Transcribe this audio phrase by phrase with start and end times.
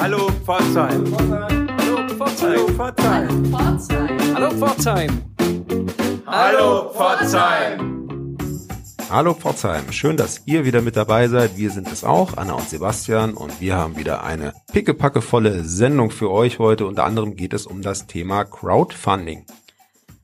[0.00, 1.04] Hallo Pforzheim.
[1.16, 2.76] Hallo Pforzheim.
[4.34, 5.22] Hallo Pforzheim.
[6.26, 8.00] Hallo Pforzheim.
[9.08, 11.56] Hallo Pforzheim, schön, dass ihr wieder mit dabei seid.
[11.56, 16.30] Wir sind es auch, Anna und Sebastian, und wir haben wieder eine pickepackevolle Sendung für
[16.30, 16.86] euch heute.
[16.86, 19.46] Unter anderem geht es um das Thema Crowdfunding.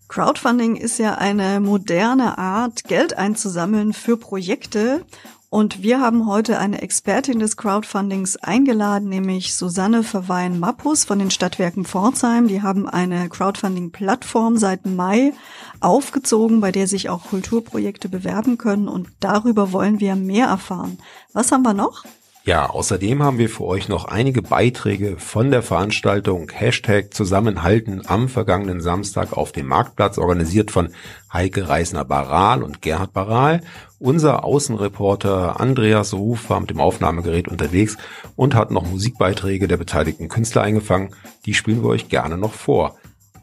[0.09, 5.05] Crowdfunding ist ja eine moderne Art, Geld einzusammeln für Projekte.
[5.49, 11.85] Und wir haben heute eine Expertin des Crowdfundings eingeladen, nämlich Susanne Verweyen-Mappus von den Stadtwerken
[11.85, 12.49] Pforzheim.
[12.49, 15.32] Die haben eine Crowdfunding-Plattform seit Mai
[15.81, 18.89] aufgezogen, bei der sich auch Kulturprojekte bewerben können.
[18.89, 20.99] Und darüber wollen wir mehr erfahren.
[21.32, 22.04] Was haben wir noch?
[22.46, 28.29] Ja, außerdem haben wir für euch noch einige Beiträge von der Veranstaltung Hashtag Zusammenhalten am
[28.29, 30.90] vergangenen Samstag auf dem Marktplatz, organisiert von
[31.32, 33.62] Heike Reisner-Baral und Gerhard Baral.
[33.98, 37.97] Unser Außenreporter Andreas Ruf war mit dem Aufnahmegerät unterwegs
[38.37, 41.17] und hat noch Musikbeiträge der beteiligten Künstler eingefangen.
[41.47, 42.97] Die spielen wir euch gerne noch vor.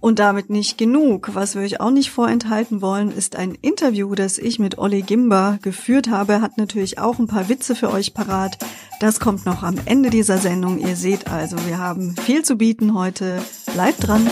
[0.03, 1.29] Und damit nicht genug.
[1.31, 5.59] Was wir euch auch nicht vorenthalten wollen, ist ein Interview, das ich mit Olli Gimba
[5.61, 6.41] geführt habe.
[6.41, 8.57] Hat natürlich auch ein paar Witze für euch parat.
[8.99, 10.77] Das kommt noch am Ende dieser Sendung.
[10.77, 13.41] Ihr seht also, wir haben viel zu bieten heute.
[13.73, 14.29] Bleibt dran.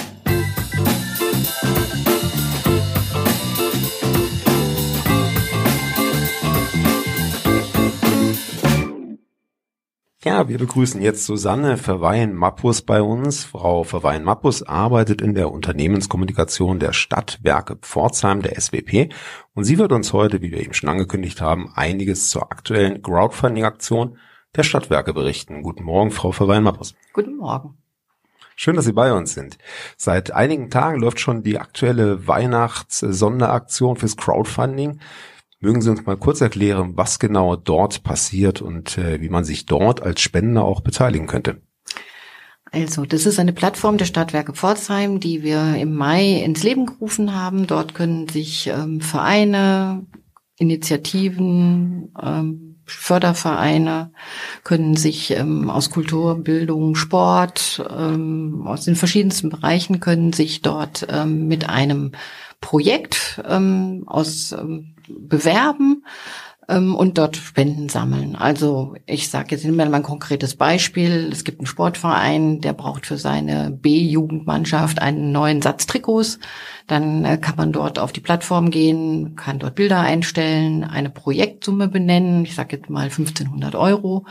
[10.23, 13.43] Ja, wir begrüßen jetzt Susanne Verweyen-Mappus bei uns.
[13.43, 19.09] Frau Verweyen-Mappus arbeitet in der Unternehmenskommunikation der Stadtwerke Pforzheim, der SWP.
[19.55, 24.19] Und sie wird uns heute, wie wir eben schon angekündigt haben, einiges zur aktuellen Crowdfunding-Aktion
[24.55, 25.63] der Stadtwerke berichten.
[25.63, 26.93] Guten Morgen, Frau Verweyen-Mappus.
[27.13, 27.79] Guten Morgen.
[28.55, 29.57] Schön, dass Sie bei uns sind.
[29.97, 34.99] Seit einigen Tagen läuft schon die aktuelle Weihnachts-Sonderaktion fürs Crowdfunding.
[35.63, 39.67] Mögen Sie uns mal kurz erklären, was genau dort passiert und äh, wie man sich
[39.67, 41.61] dort als Spender auch beteiligen könnte?
[42.71, 47.35] Also, das ist eine Plattform der Stadtwerke Pforzheim, die wir im Mai ins Leben gerufen
[47.35, 47.67] haben.
[47.67, 50.07] Dort können sich ähm, Vereine,
[50.57, 54.11] Initiativen, ähm, Fördervereine
[54.63, 61.05] können sich ähm, aus Kultur, Bildung, Sport, ähm, aus den verschiedensten Bereichen können sich dort
[61.09, 62.13] ähm, mit einem
[62.61, 66.03] Projekt ähm, aus ähm, bewerben
[66.71, 68.35] ähm, und dort Spenden sammeln.
[68.35, 71.29] Also ich sage jetzt mal ein konkretes Beispiel.
[71.31, 76.39] Es gibt einen Sportverein, der braucht für seine B-Jugendmannschaft einen neuen Satz Trikots.
[76.87, 81.87] Dann äh, kann man dort auf die Plattform gehen, kann dort Bilder einstellen, eine Projektsumme
[81.87, 82.45] benennen.
[82.45, 84.25] Ich sage jetzt mal 1500 Euro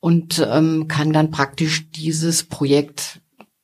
[0.00, 3.20] und ähm, kann dann praktisch dieses Projekt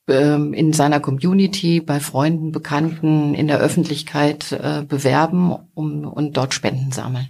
[0.07, 6.53] ähm, in seiner Community, bei Freunden, Bekannten, in der Öffentlichkeit äh, bewerben um, und dort
[6.53, 7.29] Spenden sammeln.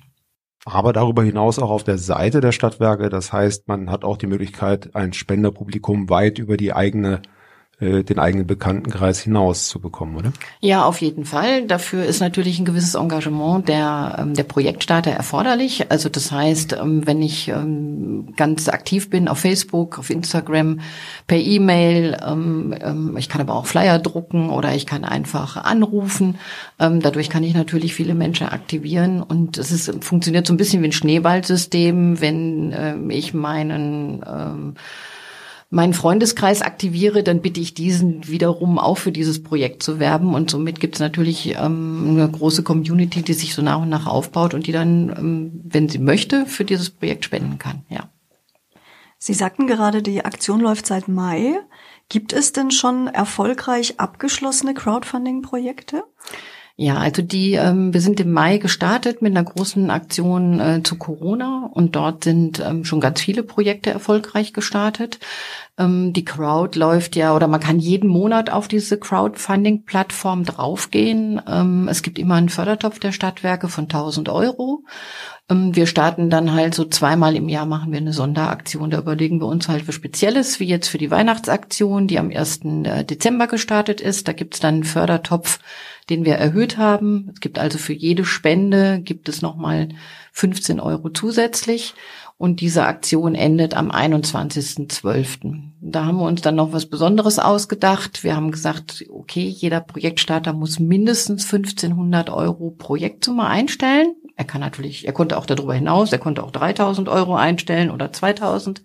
[0.66, 3.10] Aber darüber hinaus auch auf der Seite der Stadtwerke.
[3.10, 7.22] Das heißt, man hat auch die Möglichkeit, ein Spenderpublikum weit über die eigene
[7.82, 10.32] äh, den eigenen Bekanntenkreis hinaus zu bekommen, oder?
[10.60, 11.66] Ja, auf jeden Fall.
[11.66, 15.90] Dafür ist natürlich ein gewisses Engagement der, ähm, der Projektstarter erforderlich.
[15.90, 20.80] Also das heißt, ähm, wenn ich ähm, ganz aktiv bin auf Facebook, auf Instagram,
[21.26, 22.18] per E-Mail,
[23.18, 26.36] ich kann aber auch Flyer drucken oder ich kann einfach anrufen.
[26.78, 30.88] Dadurch kann ich natürlich viele Menschen aktivieren und es ist, funktioniert so ein bisschen wie
[30.88, 34.76] ein Schneeballsystem, wenn ich meinen
[35.72, 40.36] meinen Freundeskreis aktiviere, dann bitte ich diesen wiederum auch für dieses Projekt zu werben.
[40.36, 44.06] Und somit gibt es natürlich ähm, eine große Community, die sich so nach und nach
[44.06, 47.86] aufbaut und die dann, ähm, wenn sie möchte, für dieses Projekt spenden kann.
[47.90, 48.10] Ja.
[49.18, 51.58] Sie sagten gerade, die Aktion läuft seit Mai.
[52.10, 56.04] Gibt es denn schon erfolgreich abgeschlossene Crowdfunding-Projekte?
[56.78, 60.98] Ja, also die, ähm, wir sind im Mai gestartet mit einer großen Aktion äh, zu
[60.98, 65.20] Corona und dort sind ähm, schon ganz viele Projekte erfolgreich gestartet.
[65.78, 71.42] Ähm, die Crowd läuft ja oder man kann jeden Monat auf diese Crowdfunding-Plattform draufgehen.
[71.48, 74.84] Ähm, es gibt immer einen Fördertopf der Stadtwerke von 1000 Euro.
[75.50, 78.90] Ähm, wir starten dann halt so zweimal im Jahr machen wir eine Sonderaktion.
[78.90, 82.62] Da überlegen wir uns halt für Spezielles, wie jetzt für die Weihnachtsaktion, die am 1.
[82.84, 84.28] Äh, Dezember gestartet ist.
[84.28, 85.60] Da gibt's dann einen Fördertopf
[86.12, 87.30] den wir erhöht haben.
[87.34, 89.90] Es gibt also für jede Spende gibt es nochmal
[90.34, 91.96] 15 Euro zusätzlich.
[92.38, 95.62] Und diese Aktion endet am 21.12.
[95.80, 98.24] Da haben wir uns dann noch was Besonderes ausgedacht.
[98.24, 104.16] Wir haben gesagt, okay, jeder Projektstarter muss mindestens 1500 Euro Projektsumme einstellen.
[104.36, 108.12] Er kann natürlich, er konnte auch darüber hinaus, er konnte auch 3000 Euro einstellen oder
[108.12, 108.82] 2000.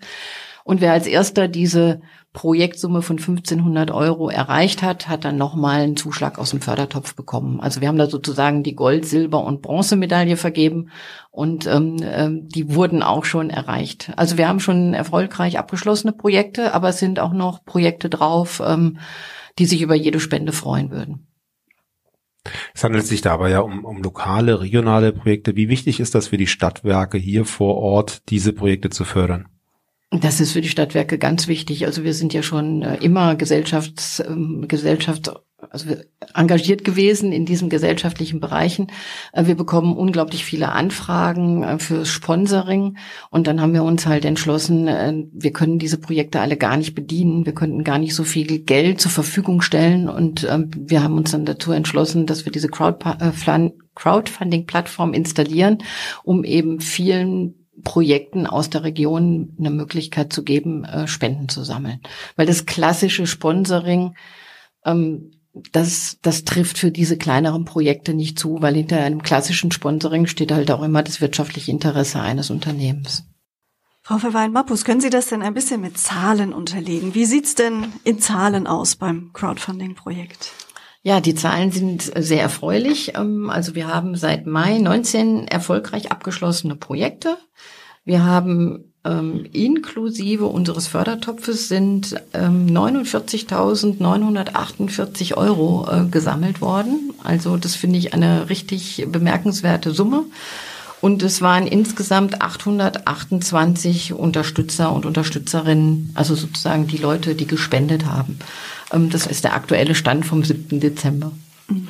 [0.66, 2.00] Und wer als erster diese
[2.32, 7.60] Projektsumme von 1500 Euro erreicht hat, hat dann nochmal einen Zuschlag aus dem Fördertopf bekommen.
[7.60, 10.90] Also wir haben da sozusagen die Gold-, Silber- und Bronzemedaille vergeben
[11.30, 14.10] und ähm, ähm, die wurden auch schon erreicht.
[14.16, 18.98] Also wir haben schon erfolgreich abgeschlossene Projekte, aber es sind auch noch Projekte drauf, ähm,
[19.60, 21.28] die sich über jede Spende freuen würden.
[22.74, 25.54] Es handelt sich dabei ja um, um lokale, regionale Projekte.
[25.54, 29.46] Wie wichtig ist das für die Stadtwerke hier vor Ort, diese Projekte zu fördern?
[30.10, 31.84] Das ist für die Stadtwerke ganz wichtig.
[31.84, 35.32] Also wir sind ja schon äh, immer Gesellschafts, ähm, Gesellschaft,
[35.70, 35.96] also
[36.32, 38.86] engagiert gewesen in diesen gesellschaftlichen Bereichen.
[39.32, 42.98] Äh, wir bekommen unglaublich viele Anfragen äh, für Sponsoring
[43.30, 44.86] und dann haben wir uns halt entschlossen,
[45.32, 47.44] wir können diese Projekte alle gar nicht bedienen.
[47.44, 51.32] Wir könnten gar nicht so viel Geld zur Verfügung stellen und ähm, wir haben uns
[51.32, 55.78] dann dazu entschlossen, dass wir diese Crowdfunding-Plattform installieren,
[56.22, 62.00] um eben vielen Projekten aus der Region eine Möglichkeit zu geben, äh, Spenden zu sammeln.
[62.36, 64.14] Weil das klassische Sponsoring,
[64.84, 65.32] ähm,
[65.72, 70.52] das, das trifft für diese kleineren Projekte nicht zu, weil hinter einem klassischen Sponsoring steht
[70.52, 73.24] halt auch immer das wirtschaftliche Interesse eines Unternehmens.
[74.02, 77.14] Frau Verwein-Mappus, können Sie das denn ein bisschen mit Zahlen unterlegen?
[77.14, 80.52] Wie sieht's denn in Zahlen aus beim Crowdfunding-Projekt?
[81.06, 83.12] Ja, die Zahlen sind sehr erfreulich.
[83.14, 87.38] Ähm, also wir haben seit Mai 19 erfolgreich abgeschlossene Projekte.
[88.04, 97.12] Wir haben ähm, inklusive unseres Fördertopfes sind ähm, 49.948 Euro äh, gesammelt worden.
[97.22, 100.24] Also das finde ich eine richtig bemerkenswerte Summe.
[101.00, 108.38] Und es waren insgesamt 828 Unterstützer und Unterstützerinnen, also sozusagen die Leute, die gespendet haben.
[108.92, 110.80] Ähm, das ist der aktuelle Stand vom 7.
[110.80, 111.32] Dezember.
[111.68, 111.88] Mhm.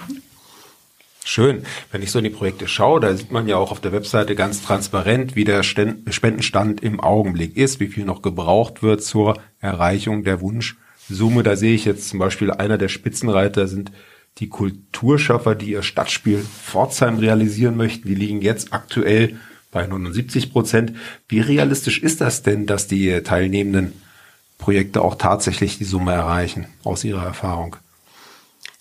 [1.29, 1.65] Schön.
[1.91, 4.37] Wenn ich so in die Projekte schaue, da sieht man ja auch auf der Webseite
[4.37, 10.23] ganz transparent, wie der Spendenstand im Augenblick ist, wie viel noch gebraucht wird zur Erreichung
[10.23, 11.43] der Wunschsumme.
[11.43, 13.91] Da sehe ich jetzt zum Beispiel einer der Spitzenreiter sind
[14.39, 18.09] die Kulturschaffer, die ihr Stadtspiel Pforzheim realisieren möchten.
[18.09, 19.37] Die liegen jetzt aktuell
[19.71, 20.93] bei 79 Prozent.
[21.29, 23.93] Wie realistisch ist das denn, dass die teilnehmenden
[24.59, 27.77] Projekte auch tatsächlich die Summe erreichen, aus Ihrer Erfahrung?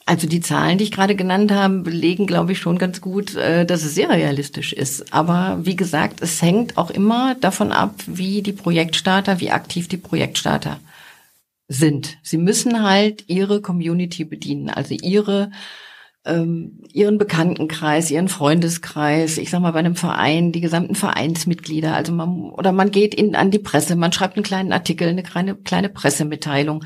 [0.08, 3.66] Also die Zahlen, die ich gerade genannt habe, belegen, glaube ich, schon ganz gut, äh,
[3.66, 5.12] dass es sehr realistisch ist.
[5.12, 9.98] Aber wie gesagt, es hängt auch immer davon ab, wie die Projektstarter, wie aktiv die
[9.98, 10.80] Projektstarter
[11.68, 12.18] sind.
[12.22, 15.52] Sie müssen halt ihre Community bedienen, also ihre
[16.26, 22.12] ähm, ihren Bekanntenkreis, ihren Freundeskreis, ich sag mal bei einem Verein, die gesamten Vereinsmitglieder, also
[22.14, 25.56] man oder man geht in, an die Presse, man schreibt einen kleinen Artikel, eine kleine,
[25.56, 26.84] kleine Pressemitteilung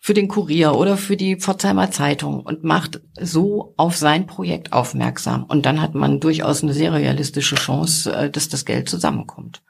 [0.00, 5.44] für den Kurier oder für die Pforzheimer Zeitung und macht so auf sein Projekt aufmerksam.
[5.44, 9.62] Und dann hat man durchaus eine sehr realistische Chance, äh, dass das Geld zusammenkommt.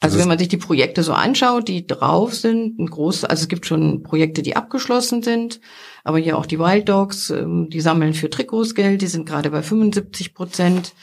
[0.00, 3.48] Also wenn man sich die Projekte so anschaut, die drauf sind, ein groß, also es
[3.48, 5.60] gibt schon Projekte, die abgeschlossen sind,
[6.04, 9.50] aber hier auch die Wild Dogs, ähm, die sammeln für Trikots Geld, die sind gerade
[9.50, 10.94] bei 75 Prozent.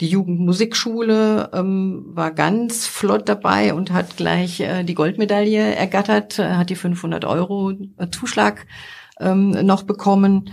[0.00, 6.54] Die Jugendmusikschule ähm, war ganz flott dabei und hat gleich äh, die Goldmedaille ergattert, äh,
[6.54, 8.66] hat die 500 Euro äh, Zuschlag
[9.18, 10.50] ähm, noch bekommen.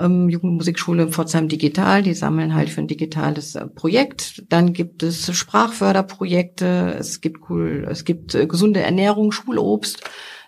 [0.00, 4.44] Ähm, Jugendmusikschule Pforzheim Digital, die sammeln halt für ein digitales äh, Projekt.
[4.48, 10.02] Dann gibt es Sprachförderprojekte, es gibt cool, es gibt äh, gesunde Ernährung, Schulobst.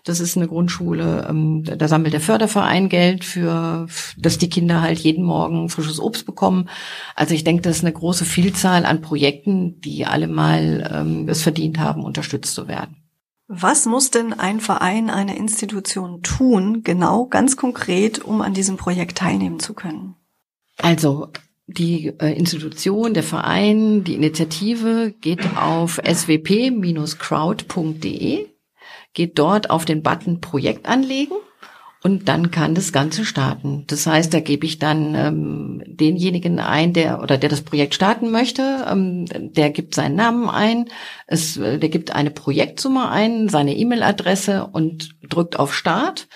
[0.05, 4.99] Das ist eine Grundschule, ähm, da sammelt der Förderverein Geld für, dass die Kinder halt
[4.99, 6.69] jeden Morgen frisches Obst bekommen.
[7.15, 11.41] Also ich denke, das ist eine große Vielzahl an Projekten, die alle mal ähm, es
[11.41, 13.02] verdient haben, unterstützt zu werden.
[13.55, 19.19] Was muss denn ein Verein, eine Institution tun, genau, ganz konkret, um an diesem Projekt
[19.19, 20.15] teilnehmen zu können?
[20.77, 21.29] Also
[21.67, 27.13] die äh, Institution, der Verein, die Initiative geht auf swp-crowd.de
[29.13, 31.35] geht dort auf den Button Projekt anlegen
[32.03, 33.85] und dann kann das Ganze starten.
[33.87, 38.29] Das heißt, da gebe ich dann ähm, denjenigen ein, der oder der das Projekt starten
[38.29, 40.89] möchte, ähm, der gibt seinen Namen ein,
[41.27, 46.27] es, äh, der gibt eine Projektsumme ein, seine E-Mail-Adresse und drückt auf Start.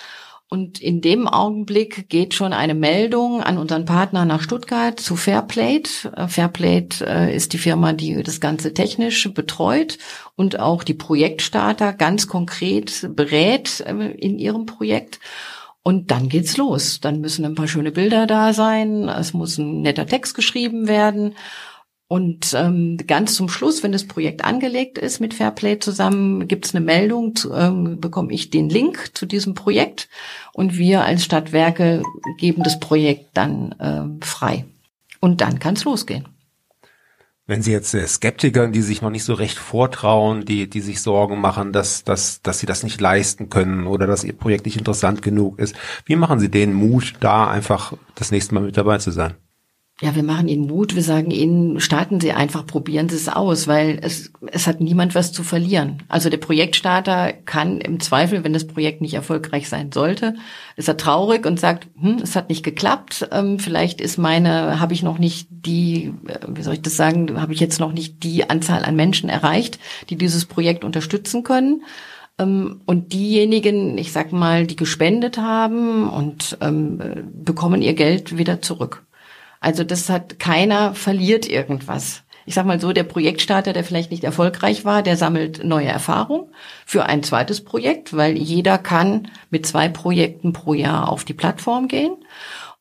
[0.49, 6.13] Und in dem Augenblick geht schon eine Meldung an unseren Partner nach Stuttgart zu Fairplate.
[6.15, 9.97] Äh, Fairplate äh, ist die Firma, die das Ganze technisch betreut
[10.37, 15.19] und auch die Projektstarter ganz konkret berät in ihrem Projekt.
[15.87, 16.99] Und dann geht's los.
[16.99, 19.07] Dann müssen ein paar schöne Bilder da sein.
[19.07, 21.33] Es muss ein netter Text geschrieben werden.
[22.09, 26.75] Und ähm, ganz zum Schluss, wenn das Projekt angelegt ist mit Fairplay zusammen, gibt es
[26.75, 30.09] eine Meldung, zu, ähm, bekomme ich den Link zu diesem Projekt
[30.51, 32.03] und wir als Stadtwerke
[32.37, 34.65] geben das Projekt dann ähm, frei.
[35.21, 36.27] Und dann kann es losgehen.
[37.49, 41.01] Wenn Sie jetzt äh, Skeptikern, die sich noch nicht so recht vortrauen, die, die sich
[41.01, 44.75] Sorgen machen, dass, dass, dass sie das nicht leisten können oder dass ihr Projekt nicht
[44.75, 45.73] interessant genug ist,
[46.03, 49.35] wie machen Sie denen Mut, da einfach das nächste Mal mit dabei zu sein?
[49.99, 50.93] Ja, wir machen Ihnen Mut.
[50.93, 55.15] Wir sagen Ihnen, starten Sie einfach, probieren Sie es aus, weil es, es hat niemand
[55.15, 56.03] was zu verlieren.
[56.07, 60.35] Also der Projektstarter kann im Zweifel, wenn das Projekt nicht erfolgreich sein sollte,
[60.75, 63.27] ist er traurig und sagt, hm, es hat nicht geklappt.
[63.31, 67.41] Ähm, vielleicht ist meine, habe ich noch nicht die, äh, wie soll ich das sagen,
[67.41, 69.79] habe ich jetzt noch nicht die Anzahl an Menschen erreicht,
[70.11, 71.81] die dieses Projekt unterstützen können.
[72.37, 77.01] Ähm, und diejenigen, ich sag mal, die gespendet haben und ähm,
[77.33, 79.06] bekommen ihr Geld wieder zurück.
[79.59, 82.23] Also das hat keiner verliert irgendwas.
[82.45, 86.49] Ich sag mal so, der Projektstarter, der vielleicht nicht erfolgreich war, der sammelt neue Erfahrung
[86.85, 91.89] für ein zweites Projekt, weil jeder kann mit zwei Projekten pro Jahr auf die Plattform
[91.89, 92.15] gehen.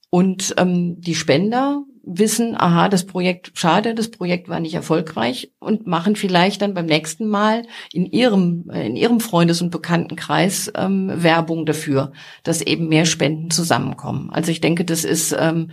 [0.08, 5.88] Und ähm, die Spender wissen, aha, das Projekt, schade, das Projekt war nicht erfolgreich und
[5.88, 11.66] machen vielleicht dann beim nächsten Mal in ihrem, in ihrem Freundes- und Bekanntenkreis ähm, Werbung
[11.66, 12.12] dafür,
[12.44, 14.30] dass eben mehr Spenden zusammenkommen.
[14.30, 15.72] Also ich denke, das ist ähm,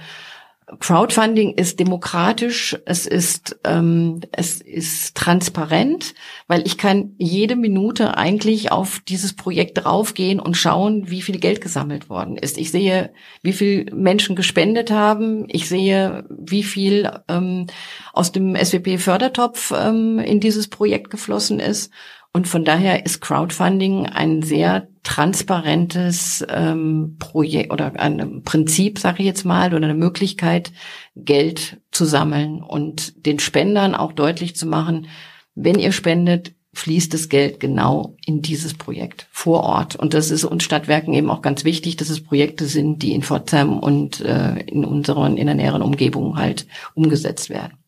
[0.80, 6.14] Crowdfunding ist demokratisch, es ist ähm, es ist transparent,
[6.48, 11.62] weil ich kann jede Minute eigentlich auf dieses Projekt draufgehen und schauen, wie viel Geld
[11.62, 12.58] gesammelt worden ist.
[12.58, 15.46] Ich sehe, wie viel Menschen gespendet haben.
[15.50, 17.68] Ich sehe, wie viel ähm,
[18.14, 21.92] aus dem SWP Fördertopf ähm, in dieses Projekt geflossen ist.
[22.36, 29.26] Und von daher ist Crowdfunding ein sehr transparentes ähm, Projekt oder ein Prinzip, sage ich
[29.26, 30.72] jetzt mal, oder eine Möglichkeit,
[31.16, 35.08] Geld zu sammeln und den Spendern auch deutlich zu machen,
[35.54, 39.96] wenn ihr spendet, fließt das Geld genau in dieses Projekt vor Ort.
[39.96, 43.22] Und das ist uns Stadtwerken eben auch ganz wichtig, dass es Projekte sind, die in
[43.22, 47.83] Pforzheim und äh, in unseren, in der näheren Umgebung halt umgesetzt werden.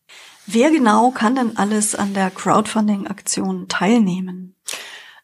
[0.47, 4.55] Wer genau kann denn alles an der Crowdfunding-Aktion teilnehmen?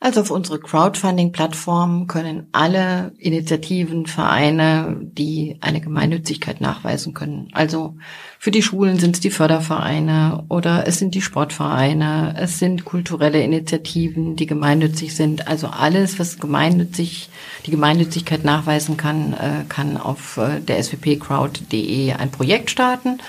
[0.04, 7.50] Also auf unsere Crowdfunding-Plattform können alle Initiativen, Vereine, die eine Gemeinnützigkeit nachweisen können.
[7.52, 7.98] Also
[8.40, 13.44] für die Schulen sind es die Fördervereine oder es sind die Sportvereine, es sind kulturelle
[13.44, 15.48] Initiativen, die gemeinnützig sind.
[15.48, 17.30] Also alles, was gemeinnützig,
[17.68, 23.20] die Gemeinnützigkeit nachweisen kann, äh, kann auf äh, der swpcrowd.de ein Projekt starten.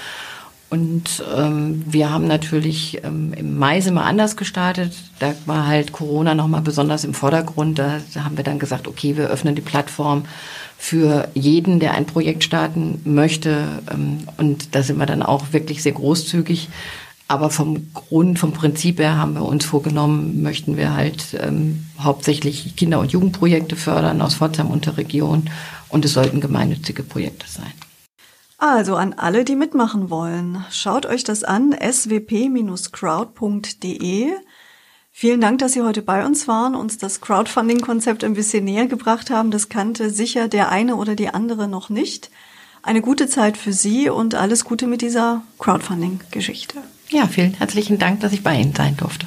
[0.73, 4.95] Und ähm, wir haben natürlich ähm, im Mai sind wir anders gestartet.
[5.19, 7.79] Da war halt Corona nochmal besonders im Vordergrund.
[7.79, 10.25] Da, haben wir dann gesagt, okay, wir öffnen die Plattform
[10.79, 13.83] für jeden, der ein Projekt starten möchte.
[13.93, 16.71] Ähm, und da sind wir dann auch wirklich sehr großzügig.
[17.29, 22.77] Aber vom Grund, vom Prinzip her haben wir uns vorgenommen, möchten wir halt ähm, hauptsächlich
[22.77, 25.51] Kinder- und Jugendprojekte fördern aus Pforzheim und der Region.
[25.91, 27.73] Und es sollten gemeinnützige Projekte sein.
[28.63, 32.71] Also an alle, die mitmachen wollen, schaut euch das an, swp-crowd.de.
[35.11, 39.31] Vielen Dank, dass Sie heute bei uns waren, uns das Crowdfunding-Konzept ein bisschen näher gebracht
[39.31, 39.51] haben.
[39.51, 42.31] Das kannte sicher der eine oder die andere noch nicht.
[42.85, 46.79] Eine gute Zeit für Sie und alles Gute mit dieser Crowdfunding-Geschichte.
[47.09, 49.27] Ja, vielen herzlichen Dank, dass ich bei Ihnen sein durfte.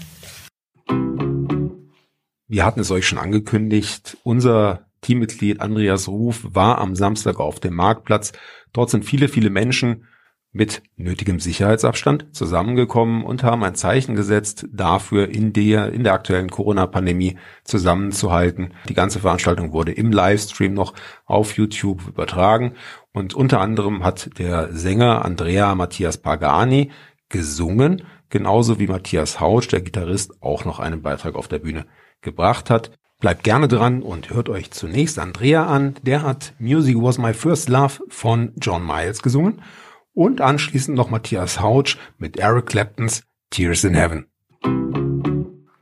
[2.48, 4.16] Wir hatten es euch schon angekündigt.
[4.24, 8.32] Unser Teammitglied Andreas Ruf war am Samstag auf dem Marktplatz.
[8.76, 10.04] Dort sind viele, viele Menschen
[10.52, 16.50] mit nötigem Sicherheitsabstand zusammengekommen und haben ein Zeichen gesetzt, dafür in der, in der aktuellen
[16.50, 18.74] Corona-Pandemie zusammenzuhalten.
[18.90, 20.94] Die ganze Veranstaltung wurde im Livestream noch
[21.26, 22.74] auf YouTube übertragen
[23.14, 26.92] und unter anderem hat der Sänger Andrea Matthias Pagani
[27.30, 31.86] gesungen, genauso wie Matthias Hautsch, der Gitarrist, auch noch einen Beitrag auf der Bühne
[32.20, 32.92] gebracht hat.
[33.26, 35.96] Bleibt gerne dran und hört euch zunächst Andrea an.
[36.04, 39.64] Der hat Music Was My First Love von John Miles gesungen
[40.14, 44.28] und anschließend noch Matthias Hautsch mit Eric Claptons Tears in Heaven.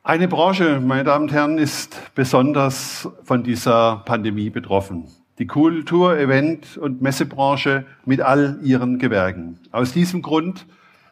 [0.04, 5.10] Eine Branche, meine Damen und Herren, ist besonders von dieser Pandemie betroffen.
[5.38, 9.60] Die Kultur-, Event- und Messebranche mit all ihren Gewerken.
[9.74, 10.66] Aus diesem Grund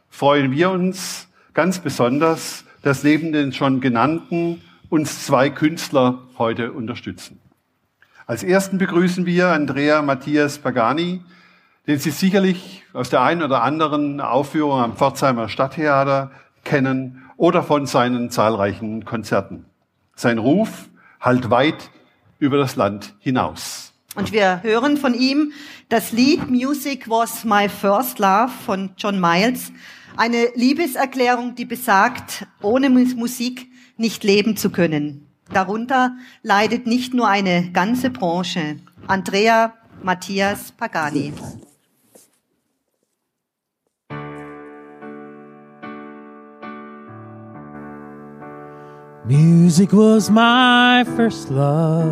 [0.07, 4.61] freuen wir uns ganz besonders, dass neben den schon genannten
[4.91, 7.39] uns zwei Künstler heute unterstützen.
[8.27, 11.21] Als ersten begrüßen wir Andrea Matthias Pagani,
[11.87, 16.31] den Sie sicherlich aus der einen oder anderen Aufführung am Pforzheimer Stadttheater
[16.65, 19.65] kennen oder von seinen zahlreichen Konzerten.
[20.15, 20.89] Sein Ruf
[21.21, 21.89] halt weit
[22.39, 23.93] über das Land hinaus.
[24.15, 25.53] Und wir hören von ihm
[25.87, 29.71] das Lied Music Was My First Love von John Miles.
[30.17, 35.27] Eine Liebeserklärung, die besagt, ohne Musik nicht leben zu können.
[35.53, 38.77] Darunter leidet nicht nur eine ganze Branche.
[39.07, 41.33] Andrea Matthias Pagani.
[49.27, 52.03] Music was my first love,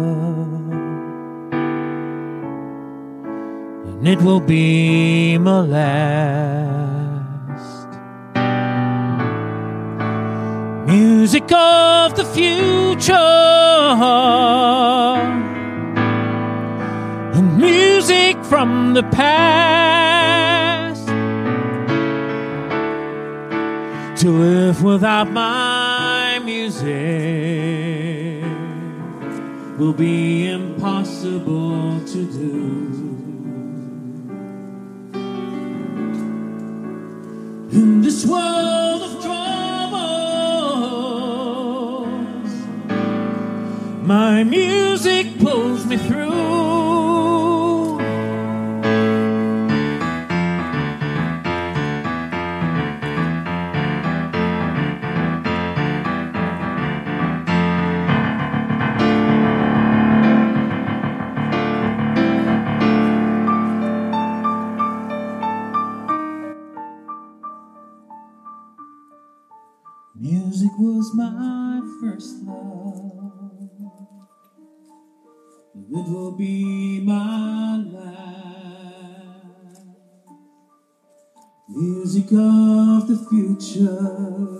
[3.84, 6.99] and it will be my last.
[11.40, 13.14] Music of the future,
[17.34, 19.48] and music from the past.
[24.22, 26.90] To live without my music
[29.78, 32.98] will be impossible to do.
[37.72, 39.09] In this world
[44.10, 46.30] my music pulls me through.
[70.16, 73.69] Music was my first love.
[73.80, 73.92] And
[75.90, 78.10] it will be my last.
[81.70, 84.59] Music of the future.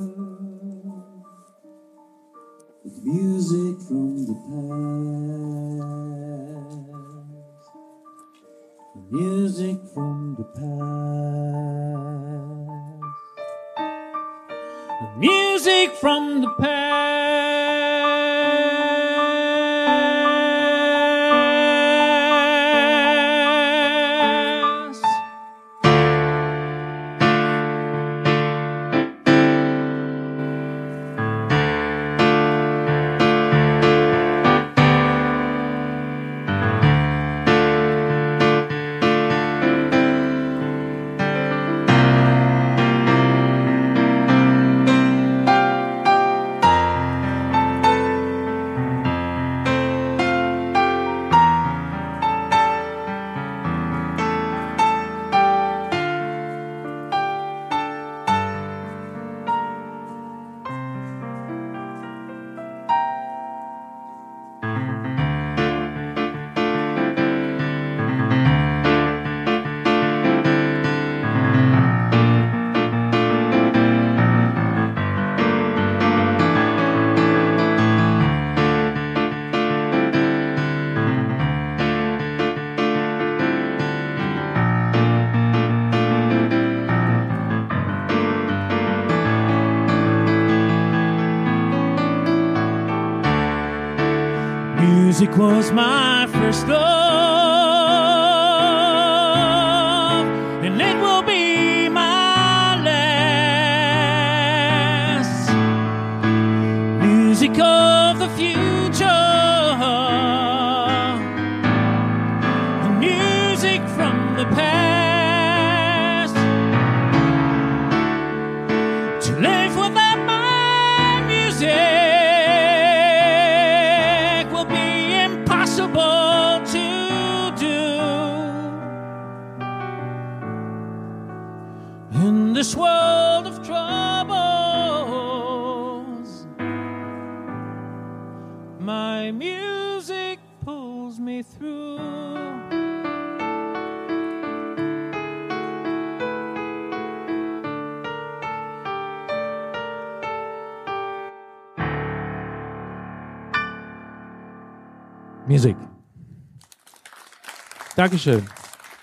[158.00, 158.50] Dankeschön.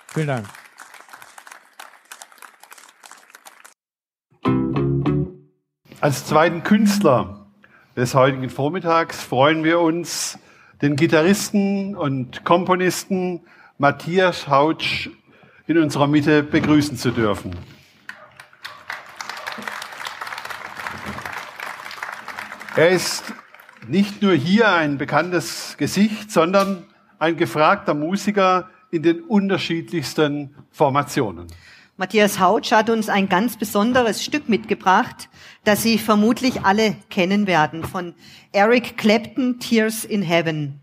[0.06, 0.46] Vielen Dank.
[6.00, 7.46] Als zweiten Künstler
[7.94, 10.38] des heutigen Vormittags freuen wir uns,
[10.80, 13.42] den Gitarristen und Komponisten
[13.76, 15.10] Matthias Hautsch
[15.66, 17.54] in unserer Mitte begrüßen zu dürfen.
[22.74, 23.24] Er ist
[23.86, 26.86] nicht nur hier ein bekanntes Gesicht, sondern
[27.18, 31.46] ein gefragter Musiker in den unterschiedlichsten Formationen.
[31.98, 35.30] Matthias Hautsch hat uns ein ganz besonderes Stück mitgebracht,
[35.64, 38.14] das Sie vermutlich alle kennen werden, von
[38.52, 40.80] Eric Clapton, Tears in Heaven.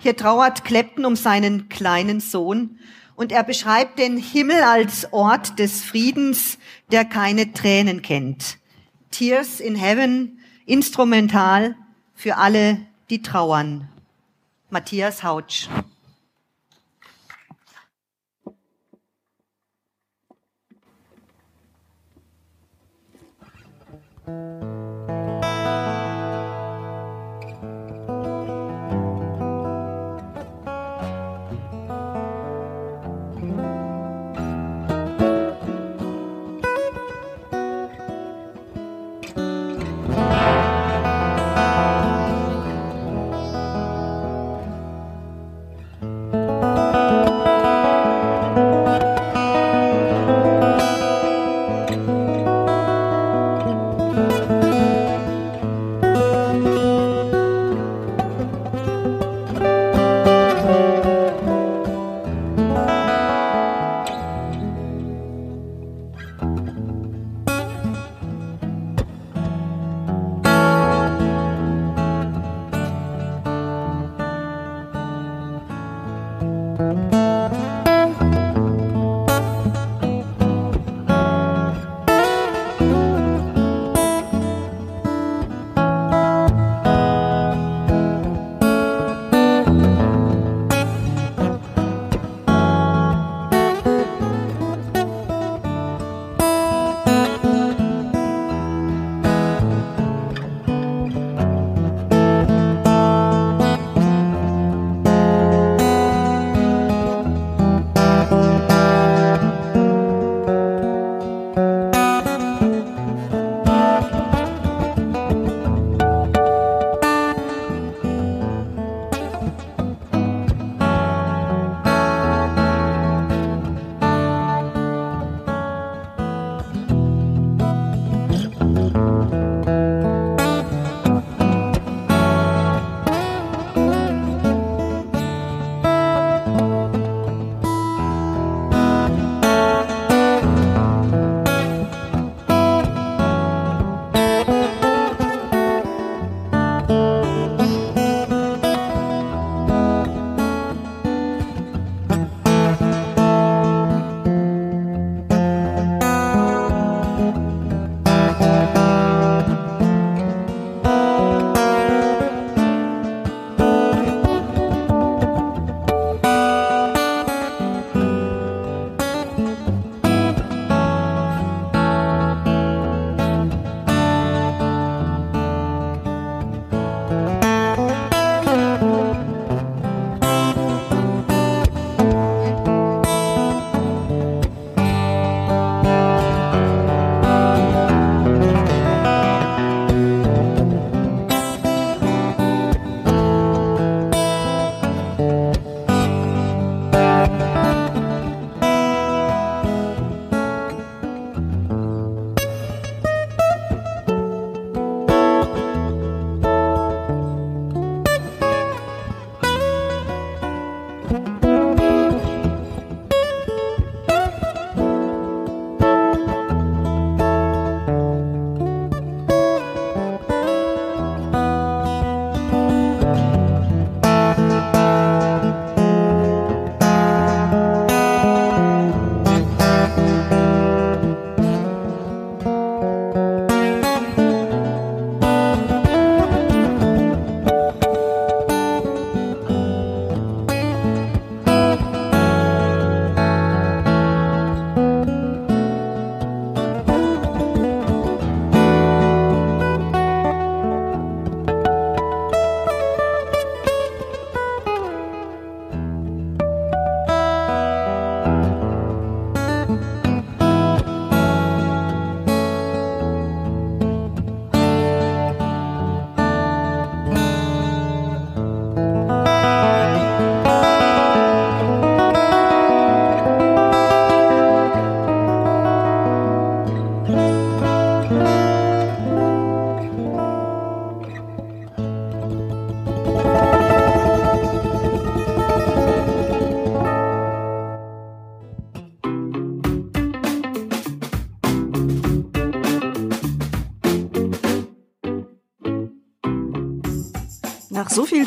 [0.00, 2.80] Hier trauert Clapton um seinen kleinen Sohn
[3.14, 6.58] und er beschreibt den Himmel als Ort des Friedens,
[6.90, 8.58] der keine Tränen kennt.
[9.10, 11.76] Tears in Heaven, instrumental
[12.14, 13.88] für alle, die trauern.
[14.68, 15.68] Matthias Hautsch.
[24.26, 24.65] Nach so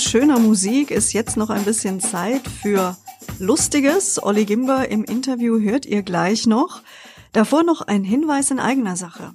[0.10, 2.98] schöner Musik ist jetzt noch ein bisschen Zeit für
[3.38, 4.22] Lustiges.
[4.22, 6.82] Olli Gimber im Interview hört ihr gleich noch.
[7.32, 9.34] Davor noch ein Hinweis in eigener Sache.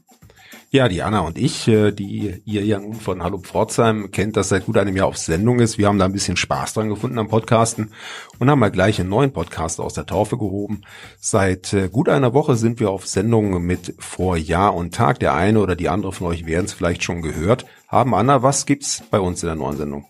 [0.71, 4.49] Ja, die Anna und ich, äh, die ihr ja nun von Hallo Pforzheim kennt, das
[4.49, 5.79] seit gut einem Jahr auf Sendung ist.
[5.79, 7.93] Wir haben da ein bisschen Spaß dran gefunden am Podcasten
[8.41, 10.81] und haben mal gleich einen neuen Podcast aus der Taufe gehoben.
[11.21, 15.21] Seit äh, gut einer Woche sind wir auf Sendung mit Vor Jahr und Tag.
[15.21, 18.13] Der eine oder die andere von euch werden es vielleicht schon gehört haben.
[18.13, 20.07] Anna, was gibt's bei uns in der neuen Sendung?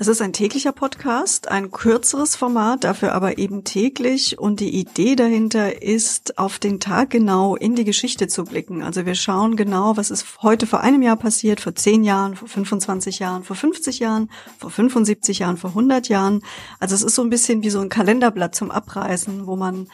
[0.00, 4.38] Es ist ein täglicher Podcast, ein kürzeres Format, dafür aber eben täglich.
[4.38, 8.84] Und die Idee dahinter ist, auf den Tag genau in die Geschichte zu blicken.
[8.84, 12.46] Also wir schauen genau, was ist heute vor einem Jahr passiert, vor zehn Jahren, vor
[12.46, 16.44] 25 Jahren, vor 50 Jahren, vor 75 Jahren, vor 100 Jahren.
[16.78, 19.88] Also es ist so ein bisschen wie so ein Kalenderblatt zum Abreißen, wo man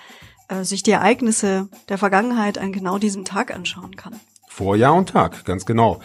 [0.49, 4.21] äh, sich die Ereignisse der Vergangenheit an genau diesem Tag anschauen kann.
[4.49, 6.03] Vor Jahr und Tag, ganz genau.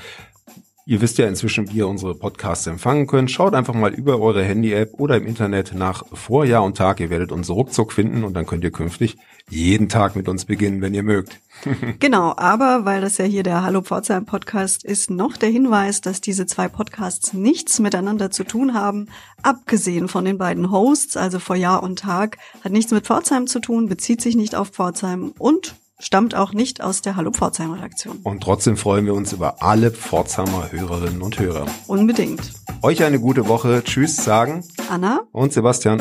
[0.89, 3.30] Ihr wisst ja inzwischen, wie ihr unsere Podcasts empfangen könnt.
[3.30, 6.99] Schaut einfach mal über eure Handy-App oder im Internet nach Vorjahr und Tag.
[6.99, 9.15] Ihr werdet uns ruckzuck finden und dann könnt ihr künftig
[9.47, 11.41] jeden Tag mit uns beginnen, wenn ihr mögt.
[11.99, 16.21] genau, aber weil das ja hier der Hallo Pforzheim Podcast ist, noch der Hinweis, dass
[16.21, 19.10] diese zwei Podcasts nichts miteinander zu tun haben,
[19.43, 23.89] abgesehen von den beiden Hosts, also Vorjahr und Tag, hat nichts mit Pforzheim zu tun,
[23.89, 28.20] bezieht sich nicht auf Pforzheim und stammt auch nicht aus der Hallo Pforzheim Redaktion.
[28.24, 31.66] Und trotzdem freuen wir uns über alle Pforzheimer Hörerinnen und Hörer.
[31.88, 32.54] Unbedingt.
[32.82, 33.84] Euch eine gute Woche.
[33.84, 36.00] Tschüss sagen Anna und Sebastian.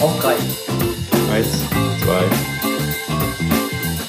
[0.00, 0.34] Auf drei.
[1.32, 1.48] Eins,
[2.02, 2.24] zwei.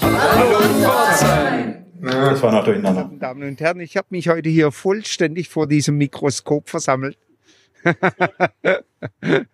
[0.02, 1.86] Hallo Pforzheim.
[2.02, 3.06] Das war noch durcheinander.
[3.06, 7.18] Meine Damen und Herren, ich habe mich heute hier vollständig vor diesem Mikroskop versammelt.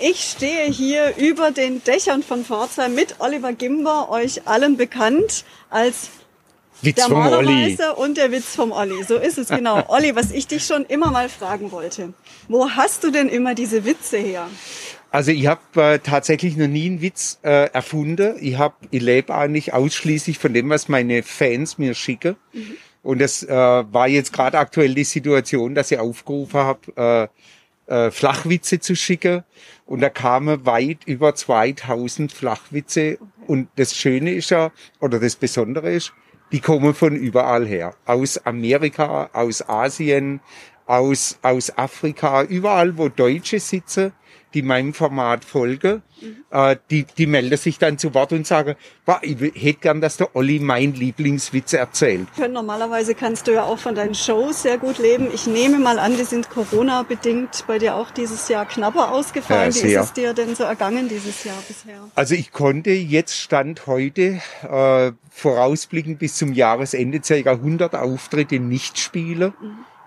[0.00, 6.10] Ich stehe hier über den Dächern von Pforzheim mit Oliver Gimber, euch allen bekannt als
[6.82, 7.08] Witz der.
[7.08, 9.02] Malermeister und der Witz vom Olli.
[9.04, 9.84] So ist es genau.
[9.88, 12.12] Olli, was ich dich schon immer mal fragen wollte.
[12.48, 14.48] Wo hast du denn immer diese Witze her?
[15.10, 18.36] Also ich habe äh, tatsächlich noch nie einen Witz äh, erfunden.
[18.40, 22.36] Ich hab, ich lebe eigentlich ausschließlich von dem, was meine Fans mir schicken.
[23.02, 27.40] Und das äh, war jetzt gerade aktuell die Situation, dass ich aufgerufen habe, äh,
[27.86, 29.44] äh, Flachwitze zu schicken.
[29.86, 33.18] Und da kamen weit über 2000 Flachwitze.
[33.46, 36.12] Und das Schöne ist ja, oder das Besondere ist,
[36.52, 37.94] die kommen von überall her.
[38.06, 40.40] Aus Amerika, aus Asien,
[40.86, 44.12] aus, aus Afrika, überall, wo Deutsche sitzen,
[44.54, 46.02] die meinem Format folgen,
[46.50, 50.16] äh, die, die melden sich dann zu Wort und sagen, "Boah, ich hätte gern, dass
[50.16, 52.28] der Olli mein Lieblingswitz erzählt.
[52.50, 55.28] Normalerweise kannst du ja auch von deinen Shows sehr gut leben.
[55.34, 59.72] Ich nehme mal an, die sind Corona-bedingt bei dir auch dieses Jahr knapper ausgefallen.
[59.72, 62.08] Ja, Wie ist es dir denn so ergangen dieses Jahr bisher?
[62.14, 67.50] Also ich konnte jetzt Stand heute äh, vorausblickend bis zum Jahresende ca.
[67.50, 69.52] 100 Auftritte nicht spielen,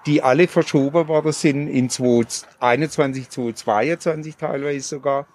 [0.08, 5.28] die alle verschoben worden sind in 2021, 2022 teilweise sogar.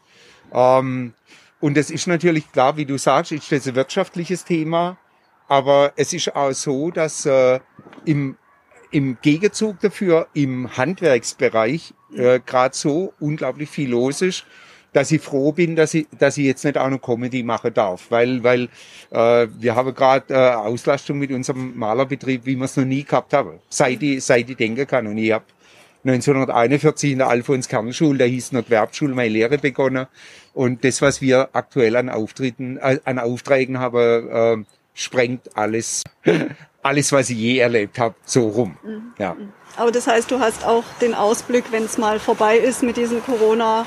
[0.52, 1.14] Ähm,
[1.60, 4.98] und das ist natürlich klar, wie du sagst, ist das ein wirtschaftliches Thema,
[5.46, 7.60] aber es ist auch so, dass äh,
[8.04, 8.36] im
[8.92, 14.44] im Gegenzug dafür im Handwerksbereich äh, gerade so unglaublich viel los ist,
[14.92, 18.10] dass ich froh bin, dass ich, dass ich jetzt nicht auch noch Comedy machen darf,
[18.10, 18.68] weil, weil
[19.10, 23.32] äh, wir haben gerade äh, Auslastung mit unserem Malerbetrieb, wie wir es noch nie gehabt
[23.32, 25.06] haben, seit ich, seit ich denken kann.
[25.06, 25.44] Und ich habe
[26.04, 30.06] 1941 in der Alfons Kernschule, da hieß noch Gewerbeschule, meine Lehre begonnen.
[30.52, 36.02] Und das, was wir aktuell an Auftritten, äh, an Aufträgen haben, äh, sprengt alles,
[36.82, 38.76] alles, was ich je erlebt habe, so rum.
[39.18, 39.36] Ja.
[39.76, 43.24] Aber das heißt, du hast auch den Ausblick, wenn es mal vorbei ist mit diesem
[43.24, 43.86] Corona,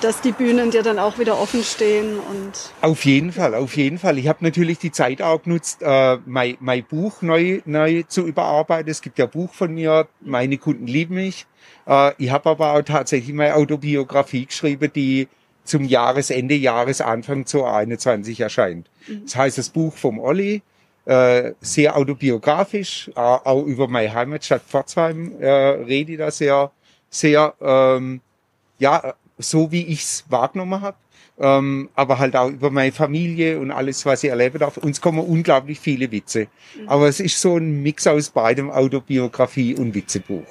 [0.00, 3.98] dass die Bühnen dir dann auch wieder offen stehen und Auf jeden Fall, auf jeden
[3.98, 4.18] Fall.
[4.18, 8.90] Ich habe natürlich die Zeit auch genutzt, äh, mein, mein Buch neu, neu zu überarbeiten.
[8.90, 11.46] Es gibt ja ein Buch von mir, meine Kunden lieben mich.
[11.86, 15.28] Äh, ich habe aber auch tatsächlich meine Autobiografie geschrieben, die
[15.64, 18.88] zum Jahresende, Jahresanfang 2021 erscheint.
[19.24, 20.62] Das heißt, das Buch vom Olli,
[21.04, 26.70] äh, sehr autobiografisch, äh, auch über meine Heimatstadt Pforzheim äh, rede ich da sehr,
[27.10, 28.20] sehr, ähm,
[28.78, 30.96] ja, so wie ich's wahrgenommen habe
[31.40, 34.76] ähm, aber halt auch über meine Familie und alles, was ich erleben darf.
[34.76, 36.48] Uns kommen unglaublich viele Witze.
[36.86, 40.46] Aber es ist so ein Mix aus beidem, Autobiografie und Witzebuch.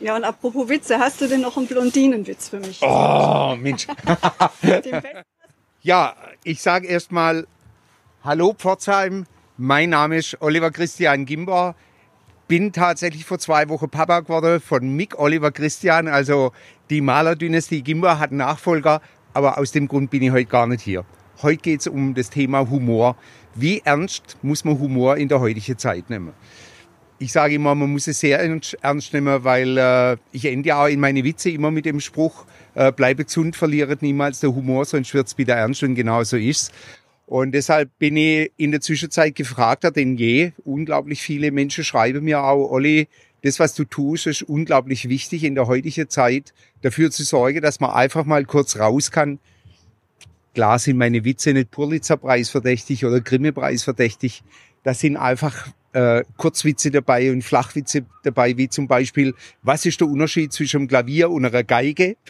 [0.00, 0.16] ja.
[0.16, 2.80] Und apropos Witze, hast du denn noch einen Blondinenwitz für mich?
[2.82, 3.86] Oh, Mensch.
[5.80, 7.46] Ja, ich sage erstmal
[8.24, 9.26] Hallo Pforzheim.
[9.56, 11.76] Mein Name ist Oliver Christian Gimber.
[12.48, 16.08] Bin tatsächlich vor zwei Wochen Papa geworden von Mick Oliver Christian.
[16.08, 16.52] Also
[16.88, 19.02] die Malerdynastie Gimber hat einen Nachfolger.
[19.34, 21.04] Aber aus dem Grund bin ich heute gar nicht hier.
[21.42, 23.16] Heute geht es um das Thema Humor.
[23.54, 26.32] Wie ernst muss man Humor in der heutigen Zeit nehmen?
[27.18, 30.86] Ich sage immer, man muss es sehr ernst nehmen, weil äh, ich ende ja auch
[30.86, 35.12] in meine Witze immer mit dem Spruch, äh, bleibe gesund, verliere niemals der Humor, sonst
[35.12, 36.70] wird's wieder ernst und genau so ist's.
[37.28, 40.52] Und deshalb bin ich in der Zwischenzeit gefragter denn je.
[40.64, 43.06] Unglaublich viele Menschen schreiben mir auch, Olli,
[43.42, 47.80] das, was du tust, ist unglaublich wichtig in der heutigen Zeit, dafür zu sorgen, dass
[47.80, 49.40] man einfach mal kurz raus kann.
[50.54, 54.42] Klar sind meine Witze nicht Pulitzer-Preis verdächtig oder Grimme-Preis verdächtig.
[54.82, 60.08] Da sind einfach äh, Kurzwitze dabei und Flachwitze dabei, wie zum Beispiel, was ist der
[60.08, 62.16] Unterschied zwischen einem Klavier und einer Geige?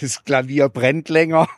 [0.00, 1.48] Das Klavier brennt länger.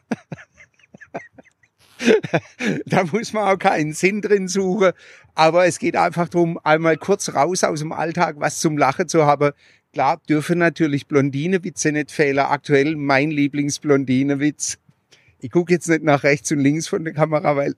[2.86, 4.92] da muss man auch keinen Sinn drin suchen.
[5.34, 9.26] Aber es geht einfach darum, einmal kurz raus aus dem Alltag, was zum Lachen zu
[9.26, 9.52] haben.
[9.92, 12.38] Klar dürfen natürlich Blondinewitze nicht fehlen.
[12.38, 14.78] Aktuell mein Lieblingsblondinewitz.
[15.40, 17.74] Ich gucke jetzt nicht nach rechts und links von der Kamera, weil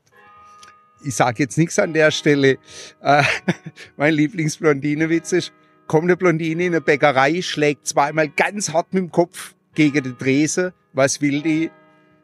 [1.04, 2.59] ich sage jetzt nichts an der Stelle.
[3.02, 3.22] Äh,
[3.96, 5.52] mein Lieblingsblondinewitz ist,
[5.87, 10.16] kommt eine Blondine in eine Bäckerei, schlägt zweimal ganz hart mit dem Kopf gegen die
[10.16, 10.72] Drese.
[10.92, 11.70] Was will die?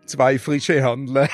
[0.06, 1.28] Zwei frische Handler.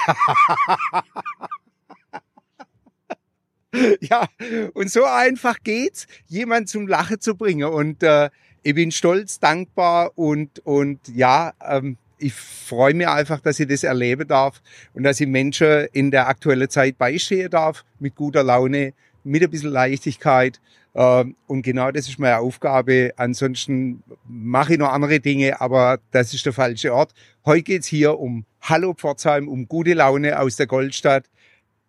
[4.01, 4.27] ja,
[4.75, 7.69] und so einfach geht's, jemand zum Lachen zu bringen.
[7.69, 8.31] Und äh,
[8.63, 13.83] ich bin stolz, dankbar und, und ja, ähm, ich freue mich einfach, dass ich das
[13.83, 14.63] erleben darf
[14.95, 19.51] und dass ich Menschen in der aktuellen Zeit beistehen darf, mit guter Laune, mit ein
[19.51, 20.61] bisschen Leichtigkeit.
[20.95, 23.13] Ähm, und genau das ist meine Aufgabe.
[23.17, 27.13] Ansonsten mache ich noch andere Dinge, aber das ist der falsche Ort.
[27.45, 31.25] Heute geht's hier um Hallo Pforzheim, um gute Laune aus der Goldstadt.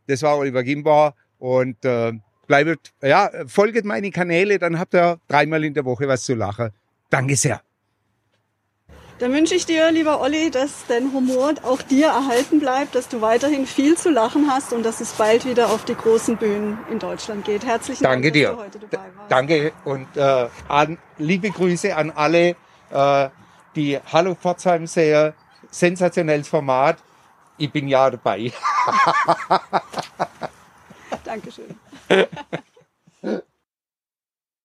[0.07, 2.13] Das war Oliver Gimbar und äh,
[2.47, 6.69] bleibt, ja, folget meine Kanäle, dann habt ihr dreimal in der Woche was zu lachen.
[7.09, 7.61] Danke sehr.
[9.23, 13.21] Dann wünsche ich dir, lieber Olli, dass dein Humor auch dir erhalten bleibt, dass du
[13.21, 16.99] weiterhin viel zu lachen hast und dass es bald wieder auf die großen Bühnen in
[16.99, 17.65] Deutschland geht.
[17.65, 18.47] Herzlichen Danke Dank, dir.
[18.49, 19.31] dass du heute dabei warst.
[19.31, 22.57] Danke und äh, an, liebe Grüße an alle,
[22.89, 23.29] äh,
[23.77, 25.31] die Hallo Pforzheim sehen.
[25.71, 26.97] Sensationelles Format.
[27.57, 28.51] Ich bin ja dabei.
[31.23, 31.79] Dankeschön.